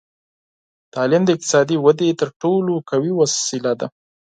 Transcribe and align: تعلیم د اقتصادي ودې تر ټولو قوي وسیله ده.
تعلیم 0.93 1.23
د 1.25 1.29
اقتصادي 1.35 1.77
ودې 1.79 2.09
تر 2.21 2.29
ټولو 2.41 2.73
قوي 2.89 3.11
وسیله 3.21 3.71
ده. 3.79 3.87